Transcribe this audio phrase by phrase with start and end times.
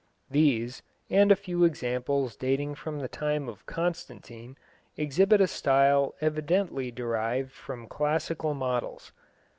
[0.31, 0.81] These,
[1.11, 4.57] and a few examples dating from the time of Constantine,
[4.97, 9.11] exhibit a style evidently derived from classical models.